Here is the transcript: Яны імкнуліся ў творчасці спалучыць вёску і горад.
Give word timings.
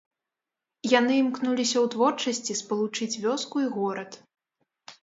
Яны 0.99 1.13
імкнуліся 1.23 1.77
ў 1.83 1.93
творчасці 1.97 2.59
спалучыць 2.63 3.13
вёску 3.29 3.55
і 3.67 3.71
горад. 3.79 4.11